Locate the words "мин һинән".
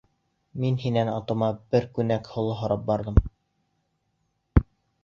0.63-1.11